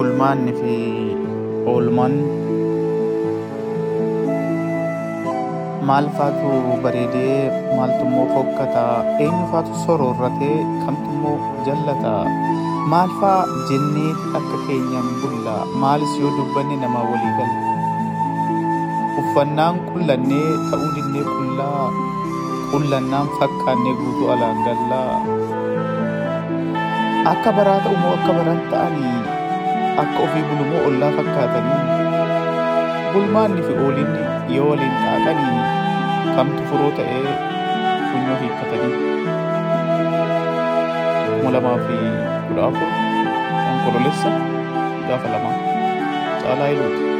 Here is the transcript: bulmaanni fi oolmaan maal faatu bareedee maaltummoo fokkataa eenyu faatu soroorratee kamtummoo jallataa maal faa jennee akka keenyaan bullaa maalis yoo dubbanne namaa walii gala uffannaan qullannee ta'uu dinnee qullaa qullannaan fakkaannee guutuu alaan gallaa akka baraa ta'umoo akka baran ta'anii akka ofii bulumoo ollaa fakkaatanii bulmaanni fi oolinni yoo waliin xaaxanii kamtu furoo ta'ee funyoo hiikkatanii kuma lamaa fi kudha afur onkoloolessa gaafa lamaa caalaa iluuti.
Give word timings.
bulmaanni 0.00 0.52
fi 0.60 0.74
oolmaan 1.70 2.12
maal 5.88 6.06
faatu 6.18 6.50
bareedee 6.84 7.40
maaltummoo 7.78 8.26
fokkataa 8.34 8.94
eenyu 9.24 9.44
faatu 9.52 9.72
soroorratee 9.84 10.56
kamtummoo 10.84 11.34
jallataa 11.66 12.22
maal 12.92 13.10
faa 13.20 13.40
jennee 13.70 14.12
akka 14.38 14.56
keenyaan 14.66 15.10
bullaa 15.22 15.62
maalis 15.82 16.14
yoo 16.22 16.32
dubbanne 16.38 16.76
namaa 16.84 17.04
walii 17.10 17.34
gala 17.38 17.58
uffannaan 19.22 19.76
qullannee 19.90 20.48
ta'uu 20.70 20.90
dinnee 20.96 21.26
qullaa 21.34 21.84
qullannaan 22.72 23.28
fakkaannee 23.40 23.94
guutuu 24.00 24.30
alaan 24.36 24.64
gallaa 24.68 25.12
akka 27.34 27.50
baraa 27.60 27.78
ta'umoo 27.88 28.14
akka 28.18 28.32
baran 28.40 28.60
ta'anii 28.72 29.18
akka 30.02 30.18
ofii 30.24 30.42
bulumoo 30.48 30.80
ollaa 30.88 31.12
fakkaatanii 31.16 31.80
bulmaanni 33.12 33.62
fi 33.68 33.72
oolinni 33.84 34.22
yoo 34.56 34.66
waliin 34.70 34.94
xaaxanii 35.04 35.64
kamtu 36.36 36.62
furoo 36.70 36.90
ta'ee 36.98 37.34
funyoo 38.10 38.38
hiikkatanii 38.42 38.94
kuma 41.36 41.50
lamaa 41.56 41.78
fi 41.86 41.96
kudha 42.48 42.64
afur 42.70 42.90
onkoloolessa 43.70 44.30
gaafa 45.08 45.28
lamaa 45.36 45.56
caalaa 46.42 46.68
iluuti. 46.74 47.19